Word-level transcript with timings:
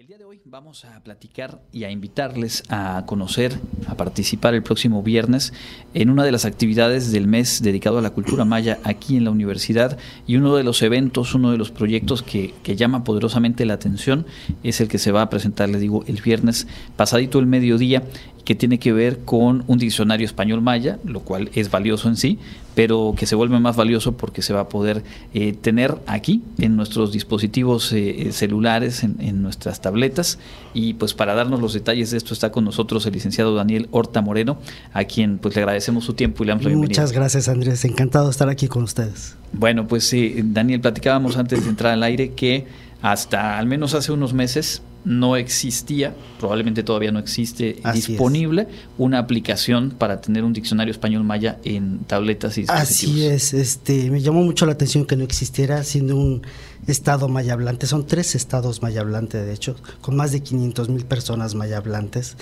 El 0.00 0.06
día 0.06 0.16
de 0.16 0.24
hoy 0.24 0.40
vamos 0.46 0.86
a 0.86 1.04
platicar 1.04 1.60
y 1.72 1.84
a 1.84 1.90
invitarles 1.90 2.62
a 2.70 3.04
conocer, 3.06 3.60
a 3.86 3.98
participar 3.98 4.54
el 4.54 4.62
próximo 4.62 5.02
viernes 5.02 5.52
en 5.92 6.08
una 6.08 6.24
de 6.24 6.32
las 6.32 6.46
actividades 6.46 7.12
del 7.12 7.26
mes 7.26 7.60
dedicado 7.60 7.98
a 7.98 8.00
la 8.00 8.08
cultura 8.08 8.46
maya 8.46 8.78
aquí 8.84 9.18
en 9.18 9.24
la 9.24 9.30
universidad. 9.30 9.98
Y 10.26 10.36
uno 10.36 10.56
de 10.56 10.64
los 10.64 10.80
eventos, 10.80 11.34
uno 11.34 11.52
de 11.52 11.58
los 11.58 11.70
proyectos 11.70 12.22
que, 12.22 12.54
que 12.62 12.76
llama 12.76 13.04
poderosamente 13.04 13.66
la 13.66 13.74
atención 13.74 14.24
es 14.62 14.80
el 14.80 14.88
que 14.88 14.96
se 14.96 15.12
va 15.12 15.20
a 15.20 15.28
presentar, 15.28 15.68
les 15.68 15.82
digo, 15.82 16.02
el 16.06 16.22
viernes 16.22 16.66
pasadito 16.96 17.38
el 17.38 17.44
mediodía 17.44 18.02
que 18.44 18.54
tiene 18.54 18.78
que 18.78 18.92
ver 18.92 19.20
con 19.20 19.64
un 19.66 19.78
diccionario 19.78 20.26
español 20.26 20.60
maya, 20.60 20.98
lo 21.04 21.20
cual 21.20 21.50
es 21.54 21.70
valioso 21.70 22.08
en 22.08 22.16
sí, 22.16 22.38
pero 22.74 23.14
que 23.16 23.26
se 23.26 23.34
vuelve 23.34 23.58
más 23.60 23.76
valioso 23.76 24.16
porque 24.16 24.42
se 24.42 24.52
va 24.52 24.60
a 24.60 24.68
poder 24.68 25.02
eh, 25.34 25.52
tener 25.52 25.96
aquí 26.06 26.42
en 26.58 26.76
nuestros 26.76 27.12
dispositivos 27.12 27.92
eh, 27.92 28.28
eh, 28.28 28.32
celulares, 28.32 29.02
en, 29.04 29.42
nuestras 29.42 29.80
tabletas. 29.80 30.38
Y 30.74 30.94
pues 30.94 31.14
para 31.14 31.34
darnos 31.34 31.60
los 31.60 31.74
detalles 31.74 32.10
de 32.10 32.16
esto 32.16 32.34
está 32.34 32.52
con 32.52 32.64
nosotros 32.64 33.04
el 33.06 33.12
licenciado 33.12 33.54
Daniel 33.54 33.88
Horta 33.90 34.22
Moreno, 34.22 34.58
a 34.92 35.04
quien 35.04 35.38
pues 35.38 35.54
le 35.56 35.62
agradecemos 35.62 36.04
su 36.04 36.14
tiempo 36.14 36.42
y 36.42 36.46
le 36.46 36.50
damos 36.50 36.64
la 36.64 36.68
bienvenida. 36.68 37.00
Muchas 37.00 37.12
gracias 37.12 37.48
Andrés, 37.48 37.84
encantado 37.84 38.26
de 38.26 38.30
estar 38.30 38.48
aquí 38.48 38.68
con 38.68 38.82
ustedes. 38.82 39.36
Bueno, 39.52 39.86
pues 39.86 40.14
Daniel, 40.44 40.80
platicábamos 40.80 41.36
antes 41.36 41.64
de 41.64 41.70
entrar 41.70 41.92
al 41.92 42.02
aire 42.02 42.32
que 42.32 42.66
hasta 43.02 43.58
al 43.58 43.66
menos 43.66 43.94
hace 43.94 44.12
unos 44.12 44.32
meses 44.32 44.82
no 45.04 45.36
existía, 45.36 46.14
probablemente 46.38 46.82
todavía 46.82 47.10
no 47.10 47.18
existe 47.18 47.80
disponible 47.94 48.68
una 48.98 49.18
aplicación 49.18 49.90
para 49.90 50.20
tener 50.20 50.44
un 50.44 50.52
diccionario 50.52 50.92
español 50.92 51.24
maya 51.24 51.58
en 51.64 52.00
tabletas 52.00 52.58
y 52.58 52.62
dispositivos. 52.62 53.14
Así 53.14 53.26
es, 53.26 53.54
este, 53.54 54.10
me 54.10 54.20
llamó 54.20 54.42
mucho 54.42 54.66
la 54.66 54.72
atención 54.72 55.06
que 55.06 55.16
no 55.16 55.24
existiera 55.24 55.82
siendo 55.84 56.16
un 56.16 56.42
estado 56.86 57.28
maya 57.28 57.54
hablante, 57.54 57.86
son 57.86 58.06
tres 58.06 58.34
estados 58.34 58.82
maya 58.82 59.00
hablantes 59.00 59.44
de 59.44 59.52
hecho, 59.52 59.76
con 60.00 60.16
más 60.16 60.32
de 60.32 60.42
500 60.42 60.88
mil 60.90 61.04
personas 61.06 61.54
maya 61.54 61.78
hablantes. 61.78 62.36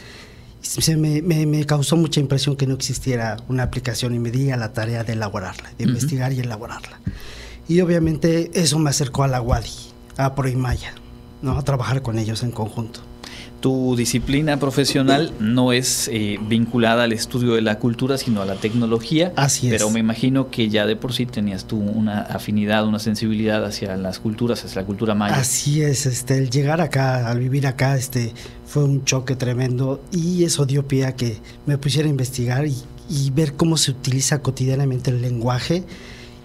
Se 0.61 0.97
me, 0.97 1.23
me, 1.23 1.65
causó 1.65 1.97
mucha 1.97 2.19
impresión 2.19 2.57
que 2.57 2.67
no 2.67 2.75
existiera 2.75 3.37
una 3.49 3.63
aplicación 3.63 4.13
y 4.15 4.19
me 4.19 4.33
di 4.33 4.51
a 4.51 4.57
la 4.57 4.73
tarea 4.73 5.05
de 5.05 5.13
elaborarla, 5.13 5.71
de 5.79 5.85
investigar 5.85 6.33
y 6.33 6.41
elaborarla. 6.41 6.99
Y 7.69 7.81
obviamente 7.81 8.51
eso 8.55 8.79
me 8.81 8.91
acercó 8.91 9.23
a 9.23 9.29
la 9.29 9.41
WADI, 9.41 9.71
a 10.17 10.35
Proimaya. 10.35 10.95
¿No? 11.43 11.59
a 11.59 11.63
trabajar 11.63 12.03
con 12.03 12.19
ellos 12.19 12.43
en 12.43 12.51
conjunto. 12.51 13.01
Tu 13.61 13.97
disciplina 13.97 14.61
profesional 14.61 15.33
no 15.41 15.73
es 15.73 16.09
eh, 16.13 16.39
vinculada 16.41 17.05
al 17.05 17.13
estudio 17.13 17.55
de 17.55 17.61
la 17.61 17.81
cultura, 17.81 18.17
sino 18.17 18.41
a 18.41 18.45
la 18.45 18.55
tecnología. 18.55 19.33
Así 19.35 19.67
es. 19.67 19.73
Pero 19.73 19.91
me 19.91 19.99
imagino 19.99 20.49
que 20.49 20.69
ya 20.69 20.87
de 20.87 20.95
por 20.95 21.13
sí 21.13 21.27
tenías 21.27 21.65
tú 21.65 21.77
una 21.77 22.21
afinidad, 22.21 22.87
una 22.87 23.01
sensibilidad 23.01 23.65
hacia 23.65 23.97
las 23.97 24.21
culturas, 24.21 24.65
hacia 24.65 24.83
la 24.83 24.87
cultura 24.87 25.17
maya. 25.17 25.35
Así 25.35 25.83
es, 25.83 26.07
este, 26.07 26.39
el 26.39 26.51
llegar 26.51 26.81
acá, 26.81 27.29
al 27.29 27.41
vivir 27.41 27.67
acá, 27.67 27.97
este, 27.97 28.33
fue 28.65 28.85
un 28.85 29.05
choque 29.05 29.35
tremendo 29.35 30.01
y 30.13 30.45
eso 30.45 30.65
dio 30.65 30.87
pie 30.87 31.07
a 31.07 31.17
que 31.17 31.39
me 31.67 31.79
pusiera 31.79 32.07
a 32.07 32.11
investigar 32.11 32.65
y, 32.67 32.77
ver 33.33 33.55
cómo 33.55 33.79
se 33.79 33.91
utiliza 33.91 34.41
cotidianamente 34.41 35.11
el 35.11 35.23
lenguaje 35.23 35.83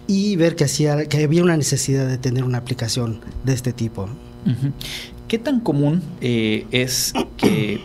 y 0.08 0.38
ver 0.38 0.56
que, 0.56 0.64
hacía, 0.64 1.06
que 1.08 1.24
había 1.24 1.44
una 1.44 1.58
necesidad 1.58 2.08
de 2.08 2.18
tener 2.18 2.46
una 2.46 2.58
aplicación 2.58 3.20
de 3.44 3.54
este 3.54 3.74
tipo. 3.74 4.08
¿Qué 5.34 5.40
tan 5.40 5.62
común 5.62 6.04
eh, 6.22 6.68
es 6.72 7.14
que, 7.38 7.82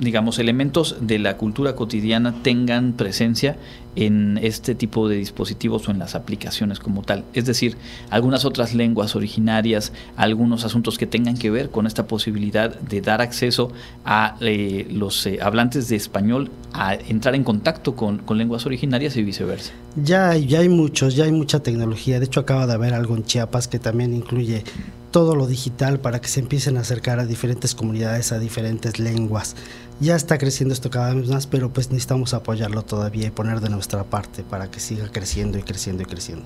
digamos, 0.00 0.38
elementos 0.40 0.96
de 1.00 1.20
la 1.20 1.36
cultura 1.36 1.76
cotidiana 1.76 2.42
tengan 2.42 2.94
presencia 2.94 3.56
en 3.94 4.38
este 4.42 4.74
tipo 4.74 5.08
de 5.08 5.16
dispositivos 5.16 5.88
o 5.88 5.92
en 5.92 6.00
las 6.00 6.16
aplicaciones 6.16 6.80
como 6.80 7.02
tal? 7.02 7.24
Es 7.34 7.46
decir, 7.46 7.76
algunas 8.10 8.44
otras 8.44 8.74
lenguas 8.74 9.14
originarias, 9.14 9.92
algunos 10.16 10.64
asuntos 10.64 10.98
que 10.98 11.06
tengan 11.06 11.36
que 11.36 11.50
ver 11.50 11.70
con 11.70 11.86
esta 11.86 12.08
posibilidad 12.08 12.74
de 12.80 13.00
dar 13.00 13.20
acceso 13.20 13.70
a 14.04 14.36
eh, 14.40 14.88
los 14.90 15.24
eh, 15.26 15.38
hablantes 15.40 15.88
de 15.88 15.94
español 15.94 16.50
a 16.72 16.94
entrar 16.94 17.36
en 17.36 17.44
contacto 17.44 17.94
con, 17.94 18.18
con, 18.18 18.38
lenguas 18.38 18.66
originarias 18.66 19.16
y 19.16 19.22
viceversa. 19.22 19.72
Ya, 19.94 20.36
ya 20.36 20.58
hay 20.58 20.68
muchos, 20.68 21.14
ya 21.14 21.26
hay 21.26 21.32
mucha 21.32 21.60
tecnología. 21.60 22.18
De 22.18 22.26
hecho, 22.26 22.40
acaba 22.40 22.66
de 22.66 22.72
haber 22.72 22.92
algo 22.92 23.14
en 23.14 23.22
Chiapas 23.24 23.68
que 23.68 23.78
también 23.78 24.12
incluye 24.12 24.64
todo 25.16 25.34
lo 25.34 25.46
digital 25.46 25.98
para 25.98 26.20
que 26.20 26.28
se 26.28 26.40
empiecen 26.40 26.76
a 26.76 26.80
acercar 26.80 27.20
a 27.20 27.24
diferentes 27.24 27.74
comunidades, 27.74 28.32
a 28.32 28.38
diferentes 28.38 28.98
lenguas. 28.98 29.56
Ya 29.98 30.14
está 30.14 30.36
creciendo 30.36 30.74
esto 30.74 30.90
cada 30.90 31.14
vez 31.14 31.30
más, 31.30 31.46
pero 31.46 31.72
pues 31.72 31.88
necesitamos 31.88 32.34
apoyarlo 32.34 32.82
todavía 32.82 33.28
y 33.28 33.30
poner 33.30 33.60
de 33.60 33.70
nuestra 33.70 34.04
parte 34.04 34.42
para 34.42 34.70
que 34.70 34.78
siga 34.78 35.08
creciendo 35.10 35.56
y 35.56 35.62
creciendo 35.62 36.02
y 36.02 36.04
creciendo. 36.04 36.44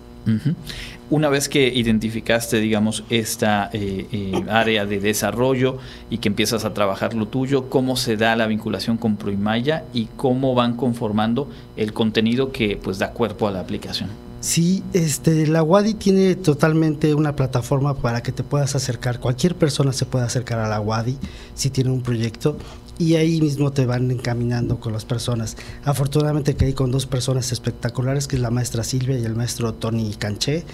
Una 1.10 1.28
vez 1.28 1.48
que 1.48 1.66
identificaste, 1.66 2.60
digamos, 2.60 3.02
esta 3.10 3.70
eh, 3.72 4.06
eh, 4.12 4.44
área 4.48 4.86
de 4.86 5.00
desarrollo 5.00 5.78
y 6.08 6.18
que 6.18 6.28
empiezas 6.28 6.64
a 6.64 6.72
trabajar 6.72 7.14
lo 7.14 7.26
tuyo, 7.26 7.70
¿cómo 7.70 7.96
se 7.96 8.16
da 8.16 8.36
la 8.36 8.46
vinculación 8.46 8.98
con 8.98 9.16
Proimaya 9.16 9.82
y 9.92 10.04
cómo 10.16 10.54
van 10.54 10.76
conformando 10.76 11.50
el 11.76 11.92
contenido 11.92 12.52
que 12.52 12.78
pues 12.80 13.00
da 13.00 13.10
cuerpo 13.10 13.48
a 13.48 13.50
la 13.50 13.58
aplicación? 13.58 14.29
Sí, 14.40 14.82
este, 14.94 15.46
la 15.46 15.62
WADI 15.62 15.94
tiene 15.94 16.34
totalmente 16.34 17.14
una 17.14 17.36
plataforma 17.36 17.94
para 17.94 18.22
que 18.22 18.32
te 18.32 18.42
puedas 18.42 18.74
acercar. 18.74 19.20
Cualquier 19.20 19.54
persona 19.54 19.92
se 19.92 20.06
puede 20.06 20.24
acercar 20.24 20.60
a 20.60 20.68
la 20.68 20.80
WADI 20.80 21.18
si 21.54 21.68
tiene 21.68 21.90
un 21.90 22.00
proyecto 22.00 22.56
y 22.98 23.16
ahí 23.16 23.40
mismo 23.40 23.70
te 23.70 23.84
van 23.84 24.10
encaminando 24.10 24.80
con 24.80 24.94
las 24.94 25.04
personas. 25.04 25.58
Afortunadamente 25.84 26.56
hay 26.64 26.72
con 26.72 26.90
dos 26.90 27.06
personas 27.06 27.52
espectaculares, 27.52 28.28
que 28.28 28.36
es 28.36 28.42
la 28.42 28.50
maestra 28.50 28.82
Silvia 28.82 29.18
y 29.18 29.24
el 29.24 29.34
maestro 29.34 29.74
Tony 29.74 30.14
Canché, 30.14 30.64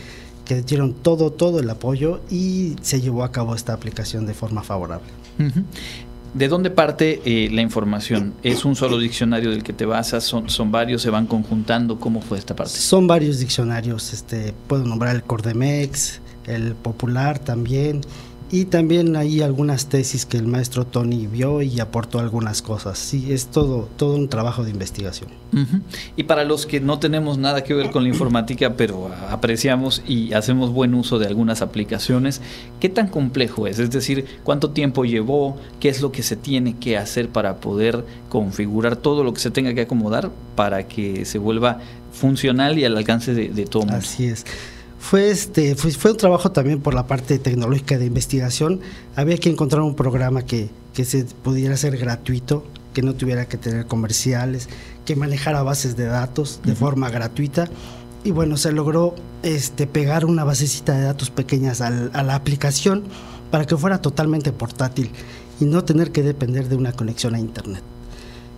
que 0.45 0.63
dieron 0.63 0.95
todo, 0.95 1.33
todo 1.33 1.59
el 1.59 1.69
apoyo 1.69 2.21
y 2.31 2.77
se 2.83 3.01
llevó 3.01 3.25
a 3.25 3.33
cabo 3.33 3.57
esta 3.57 3.73
aplicación 3.73 4.27
de 4.27 4.35
forma 4.35 4.63
favorable. 4.63 5.09
¿De 6.35 6.49
dónde 6.49 6.71
parte 6.71 7.23
eh, 7.25 7.49
la 7.51 7.63
información? 7.63 8.35
¿Es 8.43 8.65
un 8.65 8.77
solo 8.77 8.99
diccionario 8.99 9.51
del 9.51 9.63
que 9.63 9.73
te 9.73 9.87
basas? 9.87 10.25
¿Son, 10.25 10.51
¿Son 10.51 10.71
varios? 10.71 11.03
¿Se 11.03 11.11
van 11.11 11.27
conjuntando? 11.27 11.99
¿Cómo 11.99 12.21
fue 12.21 12.39
esta 12.39 12.55
parte? 12.55 12.75
Son 12.75 13.07
varios 13.07 13.39
diccionarios. 13.39 14.13
Este, 14.13 14.53
puedo 14.67 14.85
nombrar 14.85 15.17
el 15.17 15.23
Cordemex, 15.23 16.21
el 16.47 16.75
Popular 16.75 17.39
también 17.39 18.03
y 18.51 18.67
también 18.67 19.17
hay 19.17 19.43
algunas 19.43 19.87
tesis 19.87 20.25
que 20.25 20.37
el 20.37 20.47
maestro 20.47 20.87
Tony 20.87 21.27
vio 21.27 21.63
y 21.63 21.81
aportó 21.81 22.21
algunas 22.21 22.63
cosas. 22.63 22.97
Sí, 22.97 23.33
es 23.33 23.47
todo, 23.47 23.89
todo 23.97 24.15
un 24.15 24.29
trabajo 24.29 24.63
de 24.63 24.71
investigación. 24.71 25.31
Y 26.17 26.25
para 26.25 26.45
los 26.45 26.67
que 26.67 26.81
no 26.81 26.99
tenemos 26.99 27.39
nada 27.39 27.65
que 27.65 27.75
ver 27.75 27.91
con 27.91 28.05
la 28.05 28.11
informática, 28.11 28.75
pero 28.75 29.11
apreciamos 29.31 30.03
y 30.07 30.33
hacemos 30.35 30.71
buen 30.71 30.95
uso 30.95 31.19
de 31.19 31.27
algunas 31.27 31.63
aplicaciones, 31.63 32.41
¿qué 32.79 32.89
tan 32.89 33.09
complejo 33.09 33.67
es? 33.67 33.79
Es 33.79 33.91
decir, 33.91 34.27
¿cuánto 34.45 34.71
tiempo 34.71 35.05
llevó? 35.05 35.57
¿Qué 35.81 35.89
es 35.89 36.01
lo 36.03 36.13
que 36.13 36.23
se 36.23 36.37
tiene 36.37 36.77
que 36.77 36.99
hacer 36.99 37.31
para 37.31 37.57
poder 37.57 38.05
configurar 38.29 38.97
todo 38.97 39.25
lo 39.25 39.33
que 39.33 39.41
se 39.41 39.51
tenga 39.51 39.75
que 39.75 39.83
acomodar 39.83 40.31
para 40.55 40.87
que 40.87 41.25
se 41.25 41.39
vuelva 41.39 41.79
funcional 42.13 42.79
y 42.79 42.85
al 42.85 42.97
alcance 42.97 43.35
de, 43.35 43.49
de 43.49 43.65
todo 43.65 43.83
mundo? 43.83 43.99
Así 43.99 44.27
es 44.27 44.45
fue 44.99 45.31
este 45.31 45.75
fue, 45.77 45.91
fue, 45.93 46.13
un 46.13 46.17
trabajo 46.17 46.53
también 46.53 46.81
por 46.81 46.95
la 46.95 47.07
parte 47.07 47.39
tecnológica 47.39 47.99
de 47.99 48.07
investigación. 48.07 48.81
Había 49.15 49.39
que 49.39 49.51
encontrar 49.51 49.83
un 49.83 49.95
programa 49.95 50.43
que, 50.43 50.71
que 50.95 51.05
se 51.05 51.25
pudiera 51.25 51.77
ser 51.77 51.97
gratuito 51.97 52.65
que 52.97 53.03
no 53.03 53.15
tuviera 53.15 53.47
que 53.47 53.59
tener 53.59 53.85
comerciales 53.87 54.71
que 55.05 55.17
manejara 55.17 55.63
bases 55.63 55.97
de 55.97 56.07
datos 56.07 56.61
de 56.65 56.75
forma 56.75 57.11
gratuita. 57.11 57.69
Y 58.25 58.31
bueno 58.31 58.57
se 58.57 58.73
logró 58.73 59.15
este 59.43 59.87
pegar 59.87 60.25
una 60.25 60.45
basecita 60.45 60.97
de 60.97 61.03
datos 61.05 61.29
pequeñas 61.29 61.83
a 61.83 61.91
la 61.91 62.35
aplicación 62.35 63.05
para 63.51 63.67
que 63.67 63.77
fuera 63.77 64.01
totalmente 64.01 64.51
portátil 64.51 65.11
y 65.61 65.67
no 65.67 65.85
tener 65.85 66.11
que 66.11 66.23
depender 66.23 66.69
de 66.71 66.77
una 66.77 66.93
conexión 66.93 67.35
a 67.35 67.39
internet. 67.39 67.83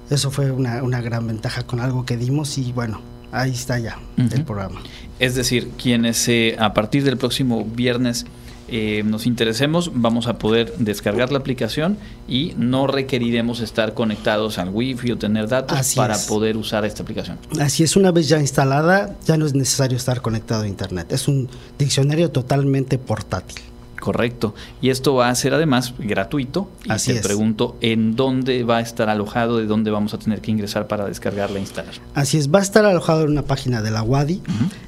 Eso 0.09 0.31
fue 0.31 0.53
una, 0.53 0.85
una 0.85 1.01
gran 1.01 1.27
ventaja 1.27 1.65
con 1.65 1.81
algo 1.81 2.07
que 2.07 2.17
dimos 2.17 2.57
y 2.59 2.73
bueno 2.73 3.18
ahí 3.33 3.51
está 3.51 3.79
ya 3.79 3.99
el 4.17 4.45
programa. 4.45 4.81
Es 5.19 5.35
decir, 5.35 5.71
quienes 5.81 6.29
eh, 6.29 6.57
a 6.59 6.75
partir 6.75 7.05
del 7.05 7.17
próximo 7.17 7.65
viernes 7.65 8.27
eh, 8.71 9.03
nos 9.05 9.27
interesemos, 9.27 9.91
vamos 9.95 10.27
a 10.27 10.39
poder 10.39 10.75
descargar 10.77 11.33
la 11.33 11.39
aplicación 11.39 11.97
y 12.29 12.53
no 12.59 12.87
requeriremos 12.87 13.61
estar 13.61 13.95
conectados 13.95 14.59
al 14.59 14.69
wifi 14.69 15.11
o 15.13 15.17
tener 15.17 15.49
datos 15.49 15.95
para 15.95 16.19
poder 16.19 16.57
usar 16.59 16.85
esta 16.85 17.03
aplicación. 17.03 17.39
Así 17.59 17.83
es, 17.83 17.97
una 17.97 18.13
vez 18.13 18.29
ya 18.29 18.39
instalada, 18.39 19.17
ya 19.25 19.39
no 19.39 19.47
es 19.47 19.55
necesario 19.55 19.97
estar 19.97 20.21
conectado 20.21 20.65
a 20.65 20.69
internet. 20.69 21.11
Es 21.13 21.29
un 21.29 21.49
diccionario 21.79 22.31
totalmente 22.31 22.99
portátil. 22.99 23.63
Correcto. 24.01 24.55
Y 24.81 24.91
esto 24.91 25.15
va 25.15 25.29
a 25.29 25.35
ser 25.35 25.55
además 25.55 25.95
gratuito. 25.99 26.71
Y 26.85 26.93
Así 26.93 27.15
te 27.15 27.21
pregunto, 27.21 27.77
¿en 27.81 28.17
dónde 28.17 28.65
va 28.65 28.79
a 28.79 28.81
estar 28.81 29.09
alojado? 29.09 29.59
¿De 29.59 29.67
dónde 29.67 29.91
vamos 29.91 30.15
a 30.15 30.19
tener 30.19 30.41
que 30.41 30.51
ingresar 30.51 30.87
para 30.87 31.07
descargarla 31.07 31.59
e 31.59 31.61
instalar? 31.61 31.95
Así 32.15 32.39
es, 32.39 32.53
va 32.53 32.61
a 32.61 32.63
estar 32.63 32.85
alojado 32.85 33.25
en 33.25 33.31
una 33.31 33.43
página 33.43 33.83
de 33.83 33.91
la 33.91 34.03
WADI. 34.03 34.43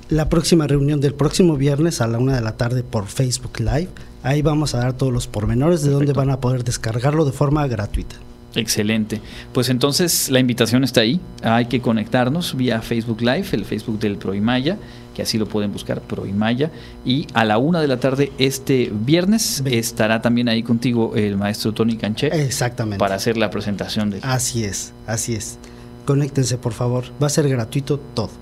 La 0.09 0.29
próxima 0.29 0.67
reunión 0.67 1.01
del 1.01 1.15
próximo 1.15 1.57
viernes 1.57 2.01
a 2.01 2.07
la 2.07 2.19
una 2.19 2.35
de 2.35 2.41
la 2.41 2.57
tarde 2.57 2.83
por 2.83 3.07
Facebook 3.07 3.61
Live. 3.61 3.89
Ahí 4.23 4.43
vamos 4.43 4.75
a 4.75 4.79
dar 4.79 4.93
todos 4.93 5.13
los 5.13 5.27
pormenores 5.27 5.83
de 5.83 5.91
dónde 5.91 6.13
van 6.13 6.31
a 6.31 6.41
poder 6.41 6.65
descargarlo 6.65 7.25
de 7.25 7.33
forma 7.33 7.67
gratuita. 7.67 8.17
Excelente. 8.55 9.21
Pues 9.53 9.69
entonces 9.69 10.31
la 10.31 10.41
invitación 10.41 10.85
está 10.85 11.03
ahí. 11.03 11.21
Hay 11.43 11.67
que 11.67 11.81
conectarnos 11.81 12.57
vía 12.57 12.83
Facebook 12.83 13.21
Live, 13.21 13.47
el 13.53 13.65
Facebook 13.65 13.99
del 14.01 14.17
Proimaya, 14.17 14.77
que 15.15 15.23
así 15.23 15.39
lo 15.39 15.47
pueden 15.47 15.73
buscar, 15.73 16.01
Proimaya. 16.01 16.71
Y 17.05 17.27
a 17.33 17.45
la 17.45 17.59
una 17.59 17.81
de 17.81 17.89
la 17.89 18.01
tarde 18.01 18.33
este 18.39 18.91
viernes 18.93 19.63
estará 19.67 20.21
también 20.21 20.49
ahí 20.49 20.63
contigo 20.63 21.15
el 21.15 21.37
maestro 21.37 21.73
Tony 21.73 21.97
Canché. 21.97 22.29
Exactamente. 22.45 22.99
Para 22.99 23.15
hacer 23.15 23.37
la 23.37 23.51
presentación 23.51 24.11
de 24.11 24.21
Así 24.23 24.65
es, 24.65 24.93
así 25.07 25.35
es. 25.35 25.59
Conéctense, 26.05 26.59
por 26.59 26.73
favor. 26.73 27.05
Va 27.23 27.29
a 27.29 27.31
ser 27.31 27.49
gratuito 27.49 27.99
todo 27.99 28.40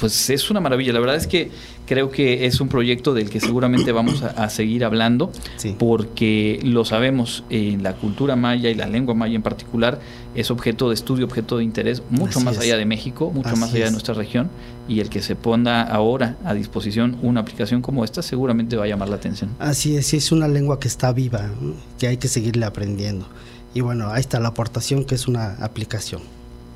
pues 0.00 0.30
es 0.30 0.50
una 0.50 0.60
maravilla. 0.60 0.92
La 0.92 1.00
verdad 1.00 1.16
es 1.16 1.26
que 1.26 1.50
creo 1.86 2.10
que 2.10 2.46
es 2.46 2.60
un 2.60 2.68
proyecto 2.68 3.14
del 3.14 3.30
que 3.30 3.40
seguramente 3.40 3.92
vamos 3.92 4.22
a, 4.22 4.48
seguir 4.48 4.84
hablando, 4.84 5.30
porque 5.78 6.60
lo 6.62 6.84
sabemos, 6.84 7.44
en 7.50 7.82
la 7.82 7.94
cultura 7.94 8.36
maya 8.36 8.70
y 8.70 8.74
la 8.74 8.86
lengua 8.86 9.14
maya 9.14 9.36
en 9.36 9.42
particular 9.42 10.00
es 10.34 10.50
objeto 10.50 10.88
de 10.88 10.94
estudio, 10.94 11.26
objeto 11.26 11.58
de 11.58 11.64
interés 11.64 12.02
mucho 12.08 12.40
más 12.40 12.58
allá 12.58 12.76
de 12.76 12.86
México, 12.86 13.30
mucho 13.30 13.56
más 13.56 13.74
allá 13.74 13.86
de 13.86 13.90
nuestra 13.90 14.14
región, 14.14 14.50
y 14.88 15.00
el 15.00 15.10
que 15.10 15.20
se 15.20 15.36
ponga 15.36 15.82
ahora 15.82 16.36
a 16.44 16.54
disposición 16.54 17.18
una 17.22 17.40
aplicación 17.40 17.82
como 17.82 18.04
esta 18.04 18.22
seguramente 18.22 18.76
va 18.76 18.84
a 18.84 18.88
llamar 18.88 19.08
la 19.08 19.16
atención. 19.16 19.50
Así 19.58 19.96
es, 19.96 20.14
es 20.14 20.32
una 20.32 20.48
lengua 20.48 20.80
que 20.80 20.88
está 20.88 21.12
viva, 21.12 21.50
que 21.98 22.06
hay 22.06 22.16
que 22.16 22.28
seguirle 22.28 22.64
aprendiendo. 22.64 23.26
Y 23.74 23.80
bueno, 23.82 24.10
ahí 24.10 24.20
está 24.20 24.40
la 24.40 24.48
aportación 24.48 25.04
que 25.04 25.14
es 25.14 25.28
una 25.28 25.54
aplicación. 25.60 26.22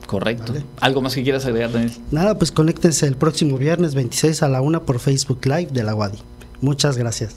Correcto. 0.06 0.55
¿Algo 0.81 1.01
más 1.01 1.15
que 1.15 1.23
quieras 1.23 1.47
agregar, 1.47 1.73
Daniel? 1.73 1.93
Nada, 2.11 2.39
pues 2.39 2.53
conéctense 2.53 3.06
el 3.06 3.17
próximo 3.17 3.59
viernes 3.59 3.95
26 3.95 4.43
a 4.43 4.49
la 4.49 4.61
1 4.61 4.85
por 4.85 5.01
Facebook 5.01 5.45
Live 5.45 5.69
de 5.73 5.83
la 5.83 5.95
UADI. 5.95 6.19
Muchas 6.61 6.97
gracias. 6.97 7.35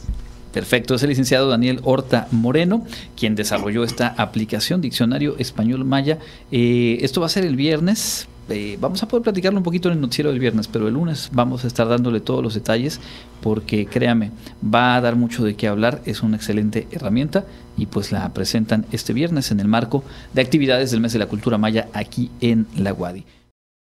Perfecto, 0.54 0.96
es 0.96 1.04
el 1.04 1.10
licenciado 1.10 1.50
Daniel 1.50 1.82
Horta 1.84 2.28
Moreno, 2.32 2.86
quien 3.16 3.36
desarrolló 3.36 3.84
esta 3.84 4.08
aplicación 4.18 4.82
Diccionario 4.82 5.36
Español 5.38 5.86
Maya. 5.86 6.18
Eh, 6.52 6.98
esto 7.02 7.22
va 7.22 7.28
a 7.28 7.30
ser 7.30 7.46
el 7.46 7.56
viernes 7.56 8.28
eh, 8.50 8.78
vamos 8.80 9.04
a 9.04 9.08
poder 9.08 9.24
platicarlo 9.24 9.60
un 9.60 9.64
poquito 9.64 9.90
en 9.90 9.96
el 9.96 10.02
noticiero 10.02 10.30
del 10.30 10.40
viernes, 10.40 10.68
pero 10.68 10.88
el 10.88 10.94
lunes 10.94 11.30
vamos 11.34 11.64
a 11.64 11.68
estar 11.68 11.88
dándole 11.88 12.20
todos 12.20 12.44
los 12.44 12.54
detalles 12.54 13.00
porque 13.42 13.86
créame, 13.86 14.32
va 14.64 14.96
a 14.96 15.02
dar 15.02 15.16
mucho 15.16 15.44
de 15.44 15.56
qué 15.56 15.68
hablar, 15.68 16.02
es 16.06 16.24
una 16.24 16.38
excelente 16.38 16.88
herramienta 16.92 17.46
y 17.78 17.88
pues 17.88 18.12
la 18.12 18.34
presentan 18.34 18.86
este 18.92 19.14
viernes 19.14 19.52
en 19.52 19.60
el 19.60 19.68
marco 19.68 20.04
de 20.34 20.42
actividades 20.42 20.92
del 20.92 21.02
mes 21.02 21.14
de 21.14 21.20
la 21.20 21.28
cultura 21.28 21.58
maya 21.58 21.88
aquí 21.94 22.32
en 22.42 22.68
la 22.78 22.92
Guadi. 22.92 23.26